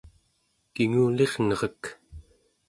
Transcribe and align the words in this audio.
kingulirnerek 0.73 1.81